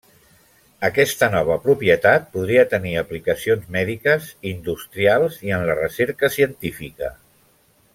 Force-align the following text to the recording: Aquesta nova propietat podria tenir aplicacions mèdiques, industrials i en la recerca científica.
Aquesta 0.87 1.27
nova 1.33 1.57
propietat 1.65 2.25
podria 2.37 2.65
tenir 2.73 2.95
aplicacions 3.03 3.69
mèdiques, 3.77 4.33
industrials 4.55 5.41
i 5.49 5.57
en 5.59 5.71
la 5.71 5.81
recerca 5.85 6.35
científica. 6.41 7.17